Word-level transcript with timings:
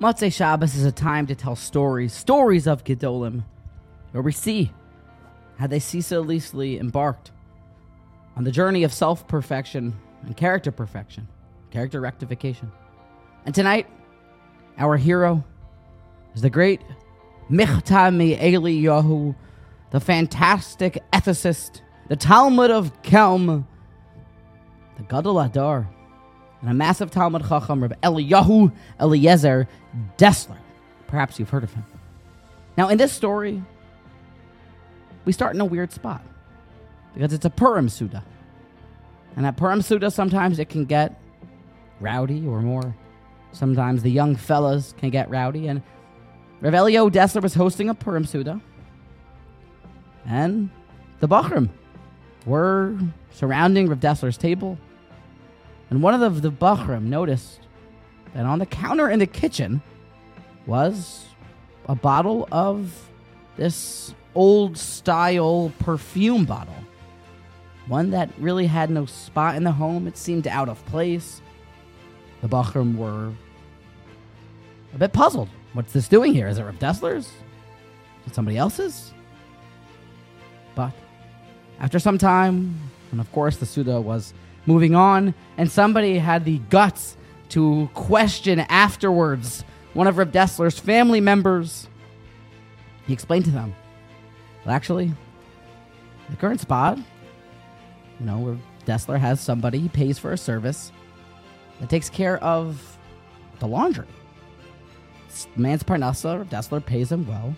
Motzei 0.00 0.32
Shabbos 0.32 0.76
is 0.76 0.84
a 0.84 0.92
time 0.92 1.26
to 1.26 1.34
tell 1.34 1.56
stories, 1.56 2.12
stories 2.12 2.68
of 2.68 2.84
Gedolim, 2.84 3.42
where 4.12 4.22
we 4.22 4.30
see 4.30 4.70
how 5.58 5.66
they 5.66 5.80
ceaselessly 5.80 6.78
embarked 6.78 7.32
on 8.36 8.44
the 8.44 8.52
journey 8.52 8.84
of 8.84 8.92
self 8.92 9.26
perfection 9.26 9.98
and 10.22 10.36
character 10.36 10.70
perfection, 10.70 11.26
character 11.72 12.00
rectification. 12.00 12.70
And 13.44 13.52
tonight, 13.52 13.88
our 14.78 14.96
hero 14.96 15.42
is 16.32 16.42
the 16.42 16.50
great 16.50 16.80
Michtav 17.50 18.14
MeEliyahu, 18.14 19.34
the 19.90 19.98
fantastic 19.98 21.02
ethicist, 21.12 21.80
the 22.08 22.16
Talmid 22.16 22.70
of 22.70 23.02
Kelm, 23.02 23.66
the 24.96 25.02
Gadol 25.02 25.34
HaDor, 25.34 25.88
and 26.60 26.70
a 26.70 26.74
massive 26.74 27.10
Talmud 27.10 27.46
Chacham, 27.48 27.82
Rabbi 27.82 27.96
Eliyahu 28.02 28.72
Eliezer 29.00 29.68
Dessler. 30.16 30.58
Perhaps 31.06 31.38
you've 31.38 31.50
heard 31.50 31.64
of 31.64 31.72
him. 31.72 31.84
Now, 32.76 32.88
in 32.88 32.98
this 32.98 33.12
story, 33.12 33.62
we 35.24 35.32
start 35.32 35.54
in 35.54 35.60
a 35.60 35.64
weird 35.64 35.92
spot 35.92 36.22
because 37.14 37.32
it's 37.32 37.44
a 37.44 37.50
Purim 37.50 37.88
Suda. 37.88 38.24
And 39.36 39.46
at 39.46 39.56
Purim 39.56 39.82
Suda, 39.82 40.10
sometimes 40.10 40.58
it 40.58 40.68
can 40.68 40.84
get 40.84 41.20
rowdy 42.00 42.46
or 42.46 42.60
more. 42.60 42.94
Sometimes 43.52 44.02
the 44.02 44.10
young 44.10 44.36
fellas 44.36 44.94
can 44.98 45.10
get 45.10 45.30
rowdy. 45.30 45.68
And 45.68 45.82
Rav 46.60 46.72
Elya 46.72 47.10
Dessler 47.10 47.42
was 47.42 47.54
hosting 47.54 47.88
a 47.88 47.94
Purim 47.94 48.24
Suda. 48.24 48.60
And 50.26 50.70
the 51.20 51.28
Bachrim 51.28 51.70
were 52.46 52.98
surrounding 53.30 53.88
Rav 53.88 54.00
Dessler's 54.00 54.36
table. 54.36 54.78
And 55.90 56.02
one 56.02 56.14
of 56.14 56.20
the, 56.20 56.50
the 56.50 56.52
Bachrim 56.52 57.04
noticed 57.04 57.60
that 58.34 58.44
on 58.44 58.58
the 58.58 58.66
counter 58.66 59.08
in 59.08 59.18
the 59.18 59.26
kitchen 59.26 59.82
was 60.66 61.24
a 61.88 61.94
bottle 61.94 62.46
of 62.52 63.10
this 63.56 64.14
old 64.34 64.76
style 64.76 65.72
perfume 65.78 66.44
bottle. 66.44 66.74
One 67.86 68.10
that 68.10 68.30
really 68.38 68.66
had 68.66 68.90
no 68.90 69.06
spot 69.06 69.56
in 69.56 69.64
the 69.64 69.72
home. 69.72 70.06
It 70.06 70.18
seemed 70.18 70.46
out 70.46 70.68
of 70.68 70.84
place. 70.86 71.40
The 72.42 72.48
Bachrim 72.48 72.96
were 72.96 73.32
a 74.94 74.98
bit 74.98 75.12
puzzled. 75.12 75.48
What's 75.72 75.92
this 75.92 76.06
doing 76.06 76.34
here? 76.34 76.48
Is 76.48 76.58
it 76.58 76.64
Rav 76.64 76.78
Dessler's? 76.78 77.26
Is 77.26 77.32
it 78.26 78.34
somebody 78.34 78.58
else's? 78.58 79.12
But 80.74 80.92
after 81.80 81.98
some 81.98 82.18
time, 82.18 82.78
and 83.10 83.20
of 83.20 83.32
course 83.32 83.56
the 83.56 83.66
Suda 83.66 84.00
was 84.00 84.34
moving 84.68 84.94
on, 84.94 85.34
and 85.56 85.70
somebody 85.70 86.18
had 86.18 86.44
the 86.44 86.58
guts 86.70 87.16
to 87.48 87.88
question 87.94 88.60
afterwards 88.60 89.64
one 89.94 90.06
of 90.06 90.18
Rav 90.18 90.28
Dessler's 90.28 90.78
family 90.78 91.20
members. 91.20 91.88
He 93.06 93.14
explained 93.14 93.46
to 93.46 93.50
them, 93.50 93.74
well, 94.64 94.74
actually, 94.74 95.10
the 96.28 96.36
current 96.36 96.60
spot, 96.60 96.98
you 98.20 98.26
know, 98.26 98.38
where 98.38 98.58
Dessler 98.84 99.18
has 99.18 99.40
somebody, 99.40 99.78
he 99.78 99.88
pays 99.88 100.18
for 100.18 100.32
a 100.32 100.36
service 100.36 100.92
that 101.80 101.88
takes 101.88 102.10
care 102.10 102.36
of 102.44 102.98
the 103.60 103.66
laundry. 103.66 104.06
It's 105.28 105.48
man's 105.56 105.82
Parnassa, 105.82 106.38
Rav 106.38 106.50
Dessler 106.50 106.84
pays 106.84 107.10
him 107.10 107.26
well. 107.26 107.56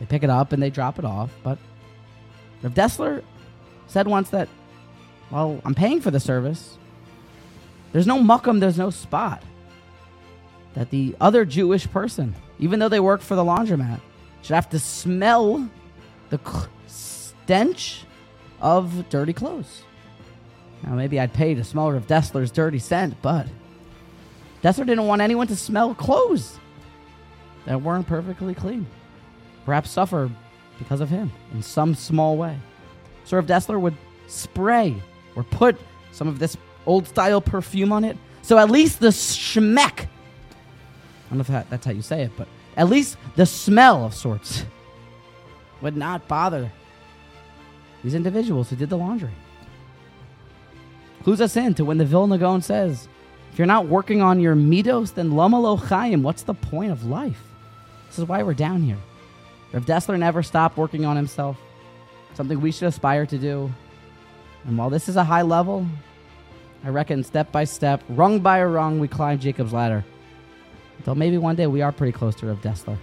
They 0.00 0.06
pick 0.06 0.22
it 0.22 0.30
up 0.30 0.52
and 0.52 0.62
they 0.62 0.70
drop 0.70 0.98
it 0.98 1.04
off, 1.04 1.30
but 1.42 1.58
Rav 2.62 2.72
Dessler 2.72 3.22
said 3.88 4.06
once 4.06 4.30
that, 4.30 4.48
well, 5.30 5.60
I'm 5.64 5.74
paying 5.74 6.00
for 6.00 6.10
the 6.10 6.20
service. 6.20 6.78
There's 7.92 8.06
no 8.06 8.18
muckum, 8.18 8.60
there's 8.60 8.78
no 8.78 8.90
spot. 8.90 9.42
That 10.74 10.90
the 10.90 11.16
other 11.20 11.44
Jewish 11.44 11.90
person, 11.90 12.34
even 12.58 12.78
though 12.78 12.88
they 12.88 13.00
work 13.00 13.20
for 13.20 13.34
the 13.34 13.44
laundromat, 13.44 14.00
should 14.42 14.54
have 14.54 14.70
to 14.70 14.78
smell 14.78 15.68
the 16.30 16.40
stench 16.86 18.04
of 18.60 19.08
dirty 19.08 19.32
clothes. 19.32 19.82
Now, 20.82 20.94
maybe 20.94 21.18
I'd 21.18 21.32
pay 21.32 21.54
to 21.54 21.64
smell 21.64 21.90
Rav 21.90 22.06
Dessler's 22.06 22.50
dirty 22.50 22.78
scent, 22.78 23.20
but 23.22 23.46
Dessler 24.62 24.86
didn't 24.86 25.06
want 25.06 25.22
anyone 25.22 25.46
to 25.48 25.56
smell 25.56 25.94
clothes 25.94 26.58
that 27.64 27.82
weren't 27.82 28.06
perfectly 28.06 28.54
clean. 28.54 28.86
Perhaps 29.64 29.90
suffer 29.90 30.30
because 30.78 31.00
of 31.00 31.10
him 31.10 31.32
in 31.52 31.62
some 31.62 31.94
small 31.94 32.36
way. 32.36 32.56
So 33.24 33.36
Rav 33.36 33.46
Dessler 33.46 33.80
would 33.80 33.96
spray 34.28 35.02
or 35.38 35.44
put 35.44 35.78
some 36.10 36.26
of 36.26 36.40
this 36.40 36.56
old 36.84 37.06
style 37.06 37.40
perfume 37.40 37.92
on 37.92 38.02
it. 38.02 38.16
So 38.42 38.58
at 38.58 38.70
least 38.70 38.98
the 38.98 39.08
schmeck, 39.08 40.00
I 40.00 41.30
don't 41.30 41.38
know 41.38 41.40
if 41.42 41.46
that, 41.46 41.70
that's 41.70 41.86
how 41.86 41.92
you 41.92 42.02
say 42.02 42.22
it, 42.22 42.32
but 42.36 42.48
at 42.76 42.88
least 42.88 43.16
the 43.36 43.46
smell 43.46 44.04
of 44.04 44.14
sorts 44.14 44.64
would 45.80 45.96
not 45.96 46.26
bother 46.26 46.72
these 48.02 48.14
individuals 48.14 48.68
who 48.68 48.76
did 48.76 48.90
the 48.90 48.98
laundry. 48.98 49.30
Clues 51.22 51.40
us 51.40 51.56
in 51.56 51.74
to 51.74 51.84
when 51.84 51.98
the 51.98 52.04
Vilna 52.04 52.36
Gaon 52.38 52.62
says, 52.62 53.08
if 53.52 53.58
you're 53.58 53.66
not 53.66 53.86
working 53.86 54.22
on 54.22 54.40
your 54.40 54.56
middos, 54.56 55.14
then 55.14 55.32
lama 55.32 55.60
lo 55.60 55.76
chayim, 55.76 56.22
what's 56.22 56.42
the 56.42 56.54
point 56.54 56.90
of 56.90 57.04
life? 57.04 57.42
This 58.08 58.18
is 58.18 58.24
why 58.24 58.42
we're 58.42 58.54
down 58.54 58.82
here. 58.82 58.98
Rav 59.72 59.84
Dessler 59.84 60.18
never 60.18 60.42
stopped 60.42 60.76
working 60.76 61.04
on 61.04 61.16
himself, 61.16 61.58
something 62.34 62.60
we 62.60 62.72
should 62.72 62.88
aspire 62.88 63.26
to 63.26 63.38
do. 63.38 63.70
And 64.64 64.76
while 64.76 64.90
this 64.90 65.08
is 65.08 65.16
a 65.16 65.24
high 65.24 65.42
level, 65.42 65.86
I 66.84 66.88
reckon 66.88 67.24
step 67.24 67.50
by 67.50 67.64
step, 67.64 68.02
rung 68.08 68.40
by 68.40 68.62
rung, 68.62 69.00
we 69.00 69.08
climb 69.08 69.38
Jacob's 69.38 69.72
ladder. 69.72 70.04
Until 70.98 71.14
maybe 71.14 71.38
one 71.38 71.56
day 71.56 71.66
we 71.66 71.82
are 71.82 71.92
pretty 71.92 72.12
close 72.12 72.34
to 72.36 72.46
Rav 72.46 72.60
Dessler. 72.60 72.98